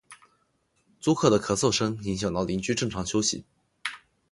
[0.99, 3.45] 租客的咳嗽声影响到邻居正常休息